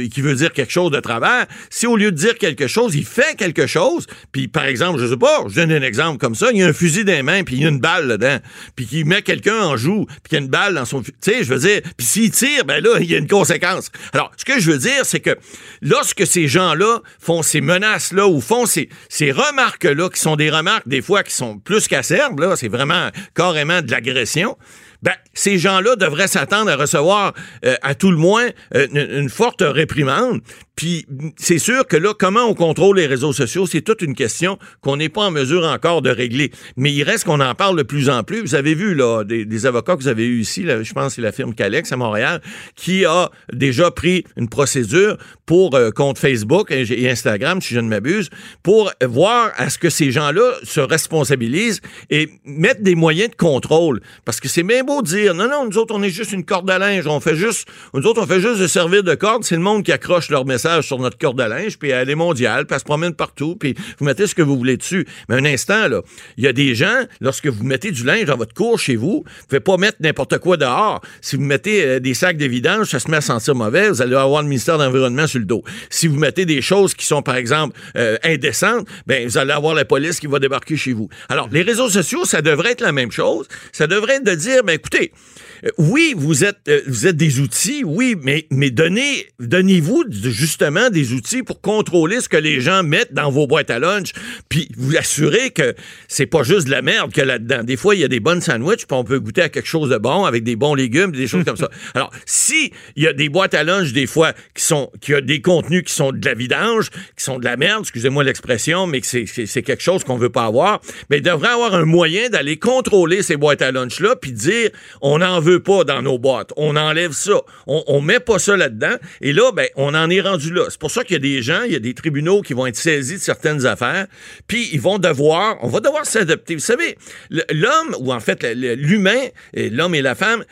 qui 0.09 0.21
veut 0.21 0.35
dire 0.35 0.53
quelque 0.53 0.71
chose 0.71 0.91
de 0.91 0.99
travers, 0.99 1.47
si 1.69 1.87
au 1.87 1.95
lieu 1.95 2.11
de 2.11 2.17
dire 2.17 2.37
quelque 2.37 2.67
chose, 2.67 2.95
il 2.95 3.05
fait 3.05 3.35
quelque 3.37 3.67
chose, 3.67 4.07
puis 4.31 4.47
par 4.47 4.65
exemple, 4.65 4.99
je 4.99 5.07
sais 5.07 5.17
pas, 5.17 5.43
je 5.47 5.55
donne 5.55 5.71
un 5.71 5.81
exemple 5.81 6.17
comme 6.17 6.35
ça, 6.35 6.49
il 6.51 6.59
y 6.59 6.63
a 6.63 6.67
un 6.67 6.73
fusil 6.73 7.05
dans 7.05 7.13
les 7.13 7.23
mains, 7.23 7.43
puis 7.43 7.55
il 7.55 7.63
y 7.63 7.65
a 7.65 7.69
une 7.69 7.79
balle 7.79 8.07
dedans, 8.07 8.37
puis 8.75 8.85
qu'il 8.85 9.05
met 9.05 9.21
quelqu'un 9.21 9.61
en 9.61 9.77
joue, 9.77 10.05
puis 10.05 10.29
qu'il 10.29 10.39
y 10.39 10.41
a 10.41 10.43
une 10.43 10.49
balle 10.49 10.75
dans 10.75 10.85
son... 10.85 11.01
Tu 11.01 11.11
sais, 11.21 11.43
je 11.43 11.53
veux 11.53 11.59
dire, 11.59 11.81
puis 11.97 12.05
s'il 12.05 12.31
tire, 12.31 12.65
ben 12.65 12.83
là, 12.83 12.97
il 12.99 13.09
y 13.09 13.15
a 13.15 13.17
une 13.17 13.27
conséquence. 13.27 13.91
Alors, 14.13 14.31
ce 14.37 14.45
que 14.45 14.59
je 14.59 14.71
veux 14.71 14.77
dire, 14.77 15.05
c'est 15.05 15.19
que 15.19 15.37
lorsque 15.81 16.25
ces 16.25 16.47
gens-là 16.47 16.99
font 17.19 17.41
ces 17.41 17.61
menaces-là 17.61 18.27
ou 18.27 18.41
font 18.41 18.65
ces, 18.65 18.89
ces 19.09 19.31
remarques-là, 19.31 20.09
qui 20.09 20.19
sont 20.19 20.35
des 20.35 20.49
remarques 20.49 20.87
des 20.87 21.01
fois 21.01 21.23
qui 21.23 21.33
sont 21.33 21.57
plus 21.57 21.87
qu'acerbes, 21.87 22.55
c'est 22.55 22.67
vraiment 22.67 23.09
carrément 23.35 23.81
de 23.81 23.91
l'agression, 23.91 24.57
ben, 25.03 25.13
ces 25.33 25.57
gens-là 25.57 25.97
devraient 25.97 26.27
s'attendre 26.29 26.71
à 26.71 26.77
recevoir, 26.77 27.33
euh, 27.65 27.75
à 27.81 27.93
tout 27.93 28.09
le 28.09 28.17
moins, 28.17 28.47
euh, 28.73 28.87
une, 28.93 29.29
forte 29.29 29.61
réprimande. 29.61 30.39
Puis 30.77 31.05
c'est 31.35 31.59
sûr 31.59 31.85
que 31.85 31.97
là, 31.97 32.13
comment 32.17 32.45
on 32.45 32.53
contrôle 32.53 32.97
les 32.97 33.05
réseaux 33.05 33.33
sociaux, 33.33 33.67
c'est 33.67 33.81
toute 33.81 34.01
une 34.01 34.15
question 34.15 34.57
qu'on 34.81 34.97
n'est 34.97 35.09
pas 35.09 35.23
en 35.23 35.31
mesure 35.31 35.65
encore 35.65 36.01
de 36.01 36.09
régler. 36.09 36.51
Mais 36.77 36.91
il 36.91 37.03
reste 37.03 37.25
qu'on 37.25 37.41
en 37.41 37.53
parle 37.53 37.77
de 37.77 37.83
plus 37.83 38.09
en 38.09 38.23
plus. 38.23 38.41
Vous 38.41 38.55
avez 38.55 38.73
vu 38.73 38.95
là 38.95 39.23
des, 39.23 39.65
avocats 39.65 39.95
que 39.95 40.01
vous 40.01 40.07
avez 40.07 40.25
eu 40.25 40.39
ici, 40.39 40.65
je 40.65 40.93
pense 40.93 41.15
c'est 41.15 41.21
la 41.21 41.31
firme 41.31 41.53
Calex 41.53 41.91
à 41.91 41.97
Montréal, 41.97 42.41
qui 42.75 43.05
a 43.05 43.29
déjà 43.51 43.91
pris 43.91 44.23
une 44.37 44.49
procédure 44.49 45.17
pour 45.45 45.75
euh, 45.75 45.91
contre 45.91 46.19
Facebook 46.19 46.71
et 46.71 47.09
Instagram, 47.09 47.61
si 47.61 47.73
je 47.73 47.79
ne 47.79 47.87
m'abuse, 47.87 48.29
pour 48.63 48.91
voir 49.05 49.51
à 49.57 49.69
ce 49.69 49.77
que 49.77 49.89
ces 49.89 50.11
gens-là 50.11 50.53
se 50.63 50.79
responsabilisent 50.79 51.81
et 52.09 52.29
mettent 52.45 52.83
des 52.83 52.95
moyens 52.95 53.29
de 53.29 53.35
contrôle. 53.35 54.01
Parce 54.25 54.39
que 54.39 54.47
c'est 54.47 54.63
bien 54.63 54.83
beau 54.83 54.92
dire 55.01 55.33
non, 55.33 55.49
non, 55.49 55.65
nous 55.65 55.77
autres, 55.77 55.93
on 55.95 56.03
est 56.03 56.09
juste 56.09 56.31
une 56.31 56.45
corde 56.45 56.69
à 56.69 56.79
linge, 56.79 57.07
on 57.07 57.19
fait 57.19 57.35
juste, 57.35 57.67
nous 57.93 58.03
autres, 58.03 58.21
on 58.21 58.27
fait 58.27 58.39
juste 58.39 58.59
de 58.59 58.67
servir 58.67 59.03
de 59.03 59.15
corde, 59.15 59.43
c'est 59.43 59.55
le 59.55 59.61
monde 59.61 59.83
qui 59.83 59.91
accroche 59.91 60.29
leur 60.29 60.45
message 60.45 60.87
sur 60.87 60.99
notre 60.99 61.17
corde 61.17 61.39
à 61.41 61.47
linge, 61.47 61.77
puis 61.77 61.89
elle 61.89 62.09
est 62.09 62.15
mondiale, 62.15 62.65
puis 62.65 62.75
elle 62.75 62.79
se 62.79 62.85
promène 62.85 63.13
partout, 63.13 63.55
puis 63.55 63.75
vous 63.99 64.05
mettez 64.05 64.27
ce 64.27 64.35
que 64.35 64.41
vous 64.41 64.57
voulez 64.57 64.77
dessus. 64.77 65.05
Mais 65.29 65.35
un 65.35 65.45
instant, 65.45 65.87
là, 65.87 66.01
il 66.37 66.43
y 66.43 66.47
a 66.47 66.53
des 66.53 66.75
gens, 66.75 67.03
lorsque 67.21 67.47
vous 67.47 67.63
mettez 67.63 67.91
du 67.91 68.03
linge 68.03 68.25
dans 68.25 68.37
votre 68.37 68.53
cour 68.53 68.79
chez 68.79 68.95
vous, 68.95 69.23
vous 69.25 69.47
pouvez 69.47 69.59
pas 69.59 69.77
mettre 69.77 69.97
n'importe 69.99 70.37
quoi 70.39 70.57
dehors. 70.57 71.01
Si 71.21 71.35
vous 71.35 71.43
mettez 71.43 71.83
euh, 71.83 71.99
des 71.99 72.13
sacs 72.13 72.37
de 72.37 72.45
vidange, 72.45 72.87
ça 72.87 72.99
se 72.99 73.09
met 73.09 73.17
à 73.17 73.21
sentir 73.21 73.55
mauvais, 73.55 73.89
vous 73.89 74.01
allez 74.01 74.15
avoir 74.15 74.41
le 74.41 74.47
ministère 74.47 74.77
de 74.77 74.83
l'Environnement 74.83 75.27
sur 75.27 75.39
le 75.39 75.45
dos. 75.45 75.63
Si 75.89 76.07
vous 76.07 76.17
mettez 76.17 76.45
des 76.45 76.61
choses 76.61 76.93
qui 76.93 77.05
sont, 77.05 77.21
par 77.21 77.35
exemple, 77.35 77.77
euh, 77.97 78.17
indécentes, 78.23 78.87
ben, 79.07 79.27
vous 79.27 79.37
allez 79.37 79.53
avoir 79.53 79.73
la 79.73 79.85
police 79.85 80.19
qui 80.19 80.27
va 80.27 80.39
débarquer 80.39 80.77
chez 80.77 80.93
vous. 80.93 81.09
Alors, 81.29 81.49
les 81.51 81.61
réseaux 81.61 81.89
sociaux, 81.89 82.25
ça 82.25 82.41
devrait 82.41 82.71
être 82.71 82.81
la 82.81 82.91
même 82.91 83.11
chose. 83.11 83.47
Ça 83.71 83.87
devrait 83.87 84.15
être 84.15 84.23
de 84.23 84.35
dire, 84.35 84.63
ben, 84.63 84.77
écoutez, 84.83 85.11
euh, 85.13 85.52
oui, 85.77 86.13
vous 86.17 86.43
êtes, 86.43 86.69
vous 86.87 87.07
êtes 87.07 87.15
des 87.15 87.39
outils, 87.39 87.83
oui, 87.85 88.15
mais, 88.21 88.45
mais 88.51 88.69
donnez, 88.69 89.27
donnez-vous 89.39 90.05
justement 90.09 90.89
des 90.89 91.13
outils 91.13 91.43
pour 91.43 91.61
contrôler 91.61 92.19
ce 92.19 92.27
que 92.27 92.37
les 92.37 92.59
gens 92.59 92.83
mettent 92.83 93.13
dans 93.13 93.31
vos 93.31 93.47
boîtes 93.47 93.69
à 93.69 93.79
lunch, 93.79 94.11
puis 94.49 94.69
vous 94.77 94.97
assurer 94.97 95.51
que 95.51 95.73
c'est 96.07 96.25
pas 96.25 96.43
juste 96.43 96.65
de 96.65 96.71
la 96.71 96.81
merde 96.81 97.11
qu'il 97.11 97.19
y 97.19 97.23
a 97.23 97.25
là-dedans. 97.25 97.63
Des 97.63 97.77
fois, 97.77 97.95
il 97.95 98.01
y 98.01 98.03
a 98.03 98.07
des 98.09 98.19
bonnes 98.19 98.41
sandwichs, 98.41 98.85
puis 98.85 98.97
on 98.97 99.03
peut 99.03 99.19
goûter 99.19 99.43
à 99.43 99.49
quelque 99.49 99.67
chose 99.67 99.89
de 99.89 99.97
bon 99.97 100.25
avec 100.25 100.43
des 100.43 100.55
bons 100.55 100.75
légumes, 100.75 101.11
des 101.11 101.27
choses 101.27 101.45
comme 101.45 101.57
ça. 101.57 101.69
Alors, 101.93 102.11
si 102.25 102.71
il 102.95 103.03
y 103.03 103.07
a 103.07 103.13
des 103.13 103.29
boîtes 103.29 103.53
à 103.53 103.63
lunch 103.63 103.93
des 103.93 104.07
fois 104.07 104.33
qui 104.53 104.63
sont 104.63 104.91
qui 105.01 105.13
a 105.13 105.21
des 105.21 105.41
contenus 105.41 105.83
qui 105.83 105.93
sont 105.93 106.11
de 106.11 106.25
la 106.25 106.33
vidange, 106.33 106.89
qui 106.89 107.23
sont 107.23 107.39
de 107.39 107.45
la 107.45 107.57
merde, 107.57 107.81
excusez-moi 107.81 108.23
l'expression, 108.23 108.85
mais 108.87 109.01
que 109.01 109.07
c'est 109.07 109.63
quelque 109.63 109.83
chose 109.83 110.03
qu'on 110.03 110.17
veut 110.17 110.29
pas 110.29 110.45
avoir, 110.45 110.81
mais 111.09 111.17
il 111.17 111.23
devrait 111.23 111.49
avoir 111.49 111.73
un 111.73 111.85
moyen 111.85 112.29
d'aller 112.29 112.57
contrôler 112.57 113.23
ces 113.23 113.37
boîtes 113.37 113.61
à 113.61 113.71
lunch 113.71 113.99
là, 113.99 114.15
puis 114.15 114.33
dire 114.33 114.69
on 115.01 115.19
n'en 115.19 115.39
veut 115.39 115.52
pas 115.59 115.83
dans 115.83 116.01
nos 116.01 116.17
boîtes, 116.17 116.51
on 116.57 116.75
enlève 116.75 117.11
ça, 117.11 117.41
on, 117.67 117.83
on 117.87 118.01
met 118.01 118.19
pas 118.19 118.39
ça 118.39 118.57
là-dedans, 118.57 118.95
et 119.21 119.33
là 119.33 119.51
ben 119.51 119.67
on 119.75 119.93
en 119.93 120.09
est 120.09 120.21
rendu 120.21 120.53
là. 120.53 120.63
C'est 120.69 120.79
pour 120.79 120.91
ça 120.91 121.03
qu'il 121.03 121.13
y 121.13 121.17
a 121.17 121.19
des 121.19 121.41
gens, 121.41 121.63
il 121.65 121.73
y 121.73 121.75
a 121.75 121.79
des 121.79 121.93
tribunaux 121.93 122.41
qui 122.41 122.53
vont 122.53 122.65
être 122.65 122.75
saisis 122.75 123.15
de 123.15 123.19
certaines 123.19 123.65
affaires, 123.65 124.07
puis 124.47 124.69
ils 124.73 124.81
vont 124.81 124.99
devoir, 124.99 125.57
on 125.61 125.67
va 125.67 125.79
devoir 125.79 126.05
s'adapter. 126.05 126.55
Vous 126.55 126.61
savez, 126.61 126.97
l'homme 127.29 127.95
ou 127.99 128.13
en 128.13 128.19
fait 128.19 128.43
l'humain, 128.53 129.27
l'homme 129.53 129.95
et 129.95 130.01
la 130.01 130.15
femme, 130.15 130.43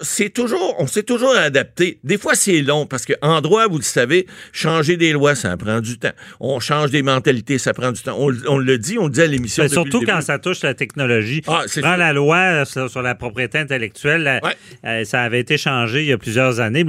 c'est 0.00 0.30
toujours, 0.30 0.76
on 0.78 0.86
s'est 0.86 1.02
toujours 1.02 1.34
adapté. 1.34 1.98
Des 2.04 2.18
fois 2.18 2.34
c'est 2.34 2.62
long 2.62 2.86
parce 2.86 3.04
que 3.04 3.14
en 3.22 3.40
droit, 3.40 3.66
vous 3.68 3.78
le 3.78 3.82
savez, 3.82 4.26
changer 4.52 4.96
des 4.96 5.12
lois, 5.12 5.34
ça 5.34 5.56
prend 5.56 5.80
du 5.80 5.98
temps. 5.98 6.12
On 6.40 6.60
change 6.60 6.90
des 6.90 7.02
mentalités, 7.02 7.58
ça 7.58 7.72
prend 7.72 7.92
du 7.92 8.02
temps. 8.02 8.16
On, 8.18 8.58
le 8.58 8.78
dit, 8.78 8.98
on 8.98 9.04
le 9.04 9.10
dit 9.10 9.22
à 9.22 9.26
l'émission. 9.26 9.66
Surtout 9.68 10.02
quand 10.04 10.20
ça 10.20 10.38
touche 10.38 10.62
la 10.62 10.74
technologie. 10.74 11.42
Ah, 11.46 11.64
Prends 11.80 11.96
la 11.96 12.12
loi 12.12 12.64
sur, 12.64 13.02
la 13.02 13.14
propriété 13.14 13.58
intellectuelle, 13.58 14.40
euh, 14.84 15.04
ça 15.04 15.22
avait 15.22 15.40
été 15.40 15.58
changé 15.58 16.00
il 16.00 16.06
y 16.06 16.12
a 16.12 16.18
plusieurs 16.18 16.60
années. 16.60 16.84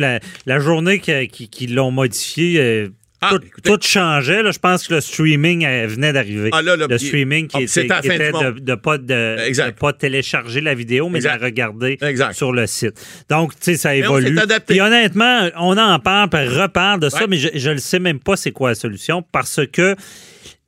La, 0.45 0.59
journée 0.59 0.99
qu'ils 0.99 1.29
qui, 1.29 1.67
l'ont 1.67 1.91
modifié, 1.91 2.59
euh, 2.59 2.89
ah, 3.23 3.35
tout, 3.63 3.77
changeait. 3.81 4.41
Là. 4.41 4.49
Je 4.51 4.57
pense 4.57 4.87
que 4.87 4.95
le 4.95 5.01
streaming 5.01 5.63
euh, 5.63 5.85
venait 5.87 6.11
d'arriver. 6.11 6.49
Ah, 6.53 6.61
le 6.63 6.97
streaming 6.97 7.47
qui, 7.47 7.57
ah, 7.57 7.61
était, 7.61 8.31
de, 8.31 8.59
de, 8.59 8.75
pas 8.75 8.97
de, 8.97 9.71
pas 9.71 9.93
télécharger 9.93 10.59
la 10.59 10.73
vidéo, 10.73 11.07
mais 11.07 11.19
de 11.19 11.25
la 11.25 11.37
regarder 11.37 11.99
sur 12.33 12.51
le 12.51 12.65
site. 12.65 12.99
Donc, 13.29 13.53
tu 13.53 13.57
sais, 13.61 13.77
ça 13.77 13.95
évolue. 13.95 14.39
Puis 14.65 14.81
honnêtement, 14.81 15.49
on 15.57 15.77
en 15.77 15.99
parle, 15.99 16.29
puis 16.29 16.47
reparle 16.47 16.99
de 16.99 17.09
ça, 17.09 17.27
mais 17.27 17.37
je 17.37 17.69
ne 17.69 17.77
sais 17.77 17.99
même 17.99 18.19
pas 18.19 18.35
c'est 18.35 18.51
quoi 18.51 18.69
la 18.69 18.75
solution 18.75 19.23
parce 19.31 19.61
que 19.71 19.95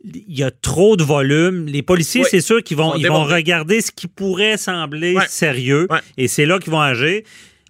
il 0.03 0.37
y 0.37 0.43
a 0.43 0.51
trop 0.51 0.97
de 0.97 1.03
volume. 1.03 1.65
Les 1.67 1.81
policiers, 1.81 2.23
c'est 2.29 2.41
sûr 2.41 2.61
qu'ils 2.63 2.77
vont, 2.77 2.95
ils 2.95 3.07
vont 3.07 3.23
regarder 3.23 3.81
ce 3.81 3.91
qui 3.91 4.07
pourrait 4.07 4.57
sembler 4.57 5.15
sérieux 5.29 5.87
et 6.17 6.27
c'est 6.27 6.45
là 6.45 6.59
qu'ils 6.59 6.71
vont 6.71 6.81
agir. 6.81 7.21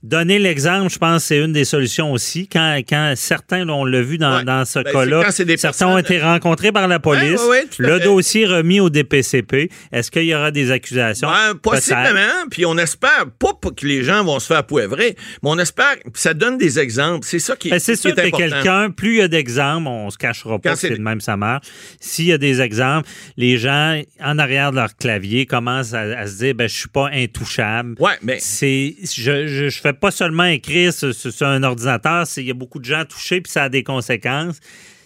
Donner 0.03 0.37
l'exemple, 0.37 0.91
je 0.91 0.97
pense, 0.97 1.23
c'est 1.23 1.37
une 1.37 1.53
des 1.53 1.63
solutions 1.63 2.11
aussi. 2.11 2.49
Quand, 2.49 2.75
quand 2.87 3.13
certains, 3.15 3.69
on 3.69 3.85
l'a 3.85 4.01
vu 4.01 4.17
dans, 4.17 4.43
dans 4.43 4.65
ce 4.65 4.79
ben, 4.79 4.91
cas-là, 4.91 5.31
certains 5.55 5.87
ont 5.87 5.97
été 5.97 6.19
rencontrés 6.19 6.73
par 6.73 6.89
la 6.89 6.99
police. 6.99 7.41
le 7.79 7.99
dossier 7.99 8.45
remis 8.45 8.81
au 8.81 8.89
DPCP. 8.89 9.69
Est-ce 9.93 10.11
qu'il 10.11 10.25
y 10.25 10.35
aura 10.35 10.51
des 10.51 10.71
accusations? 10.71 11.29
Ben, 11.29 11.55
possiblement. 11.55 12.47
Puis 12.51 12.65
on 12.65 12.77
espère, 12.77 13.27
pas 13.39 13.53
que 13.73 13.87
les 13.87 14.03
gens 14.03 14.25
vont 14.25 14.39
se 14.39 14.47
faire 14.47 14.65
poivrer, 14.65 15.15
mais 15.41 15.49
on 15.49 15.57
espère 15.57 15.97
que 15.99 16.19
ça 16.19 16.33
donne 16.33 16.57
des 16.57 16.79
exemples. 16.79 17.25
C'est 17.25 17.39
ça 17.39 17.55
qui, 17.55 17.69
ben, 17.69 17.79
c'est 17.79 17.95
sûr 17.95 18.13
que 18.13 18.29
quelqu'un, 18.29 18.91
plus 18.91 19.13
il 19.13 19.19
y 19.19 19.21
a 19.21 19.29
d'exemples, 19.29 19.87
on 19.87 20.09
se 20.09 20.17
cachera 20.17 20.59
pas, 20.59 20.75
c'est 20.75 20.89
de 20.89 21.01
même 21.01 21.21
ça 21.21 21.37
marche. 21.37 21.67
S'il 22.01 22.25
y 22.25 22.33
a 22.33 22.37
des 22.37 22.59
exemples, 22.59 23.07
les 23.37 23.57
gens, 23.57 24.01
en 24.21 24.37
arrière 24.37 24.71
de 24.71 24.75
leur 24.75 24.97
clavier, 24.97 25.45
commencent 25.45 25.93
à, 25.93 26.27
se 26.27 26.39
dire, 26.39 26.55
ben, 26.55 26.67
je 26.67 26.75
suis 26.75 26.89
pas 26.89 27.09
intouchable. 27.13 27.95
Ouais, 27.99 28.17
mais. 28.21 28.39
C'est, 28.41 28.95
je, 29.01 29.47
je, 29.47 29.69
je 29.69 29.79
fais 29.79 29.92
pas 29.93 30.11
seulement 30.11 30.45
écrire 30.45 30.93
sur, 30.93 31.13
un 31.47 31.63
ordinateur, 31.63 32.25
il 32.37 32.43
y 32.43 32.51
a 32.51 32.53
beaucoup 32.53 32.79
de 32.79 32.85
gens 32.85 33.05
touchés, 33.05 33.41
puis 33.41 33.51
ça 33.51 33.63
a 33.63 33.69
des 33.69 33.83
conséquences. 33.83 34.59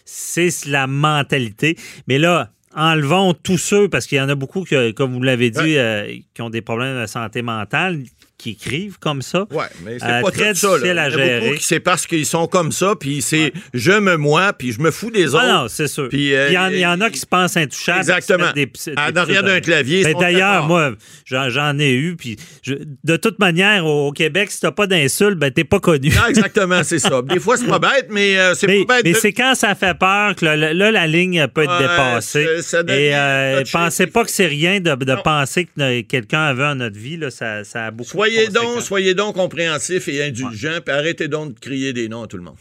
C'est 0.06 0.65
la 0.65 0.88
mentalité. 0.88 1.77
Mais 2.08 2.17
là, 2.17 2.51
enlevons 2.75 3.34
tous 3.34 3.58
ceux, 3.58 3.89
parce 3.89 4.08
qu'il 4.08 4.17
y 4.17 4.22
en 4.22 4.29
a 4.29 4.36
beaucoup, 4.36 4.65
comme 4.96 5.13
vous 5.13 5.24
l'avez 5.24 5.50
dit, 5.50 5.77
euh, 5.77 6.15
qui 6.34 6.41
ont 6.41 6.50
des 6.50 6.62
problèmes 6.62 7.01
de 7.01 7.08
santé 7.08 7.41
mentale 7.41 8.03
qui 8.38 8.51
écrivent 8.51 9.00
comme 9.00 9.24
ça. 9.24 9.48
Oui, 9.50 9.63
mais 9.84 9.98
c'est 10.00 10.06
euh, 10.06 10.22
pas 10.22 10.32
très 10.32 10.53
tout 10.53 10.60
ça. 10.60 10.74
à 10.74 11.10
gérer. 11.10 11.58
C'est 11.60 11.79
parce 11.79 12.06
qu'ils 12.06 12.25
sont 12.25 12.48
comme 12.48 12.72
ça, 12.72 12.94
puis 13.00 13.22
c'est 13.24 13.51
je 13.74 13.94
me 13.94 14.15
moi, 14.15 14.53
puis 14.53 14.72
je 14.72 14.79
me 14.79 14.91
fous 14.91 15.10
des 15.10 15.34
ah 15.34 15.38
autres. 15.38 15.48
non, 15.48 15.67
c'est 15.67 15.88
sûr. 15.88 16.08
Puis, 16.10 16.36
euh, 16.36 16.50
il, 16.50 16.79
y 16.79 16.86
en, 16.86 17.01
a 17.01 17.10
qui 17.10 17.20
se 17.20 17.25
pensent 17.25 17.58
intouchables. 17.58 18.00
Exactement. 18.00 18.51
Des, 18.53 18.72
en 18.96 19.15
arrière 19.15 19.41
d'un 19.41 19.60
clavier. 19.60 20.03
Ben, 20.03 20.15
d'ailleurs, 20.20 20.67
moi, 20.67 20.94
j'en 21.25 21.79
ai 21.79 21.91
eu, 21.91 22.15
puis 22.15 22.38
de 23.03 23.17
toute 23.17 23.39
manière, 23.39 23.86
au, 23.86 24.12
Québec, 24.12 24.51
si 24.51 24.60
t'as 24.60 24.72
pas 24.72 24.88
d'insultes, 24.88 25.38
ben 25.38 25.51
t'es 25.51 25.63
pas 25.63 25.79
connu. 25.79 26.10
Non, 26.10 26.25
exactement, 26.29 26.84
c'est 26.84 27.00
ça. 27.00 27.22
Des 27.24 27.39
fois, 27.39 27.58
c'est 27.58 27.67
pas 27.67 27.79
bête, 27.79 28.08
mais 28.10 28.38
euh, 28.38 28.53
c'est 28.53 28.67
pas 28.67 28.96
bête. 28.96 29.03
Mais 29.03 29.13
c'est 29.13 29.34
quand 29.34 29.56
ça 29.56 29.74
fait 29.74 29.98
peur 29.98 30.36
que 30.36 30.46
là, 30.46 30.74
la 30.74 31.08
ligne 31.08 31.48
peut 31.48 31.63
être 31.63 31.79
dépassée. 31.79 32.46
Et 32.89 33.63
pensez 33.72 34.08
pas 34.08 34.24
que 34.24 34.32
c'est 34.32 34.46
rien 34.46 34.79
de, 34.79 35.22
penser 35.24 35.65
que 35.65 36.01
quelqu'un 36.01 36.46
avait 36.46 36.65
en 36.65 36.75
notre 36.75 36.98
vie, 36.98 37.17
là, 37.17 37.32
ça, 37.32 37.63
ça 37.63 37.86
a 37.86 37.91
beaucoup 37.91 38.26
Soyez 38.27 38.48
donc, 38.50 38.81
soyez 38.81 39.13
donc 39.13 39.36
compréhensifs 39.36 40.07
et 40.07 40.24
indulgents, 40.24 40.79
puis 40.86 40.93
arrêtez 40.93 41.27
donc 41.27 41.55
de 41.55 41.60
crier 41.60 41.93
des 41.93 42.10
noms 42.10 42.24
à 42.24 42.27
tout 42.27 42.38
le 42.38 42.43
monde. 42.43 42.55